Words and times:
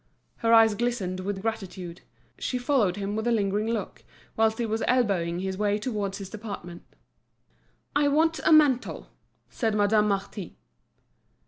Her 0.37 0.51
eyes 0.51 0.73
glistened 0.73 1.19
with 1.19 1.43
gratitude; 1.43 2.01
she 2.39 2.57
followed 2.57 2.95
him 2.95 3.15
with 3.15 3.27
a 3.27 3.31
lingering 3.31 3.67
look, 3.67 4.03
whilst 4.35 4.57
he 4.57 4.65
was 4.65 4.81
elbowing 4.87 5.41
his 5.41 5.59
way 5.59 5.77
towards 5.77 6.17
his 6.17 6.27
department. 6.31 6.81
"I 7.95 8.07
want 8.07 8.39
a 8.43 8.51
mantle," 8.51 9.09
said 9.51 9.75
Madame 9.75 10.07
Marty. 10.07 10.57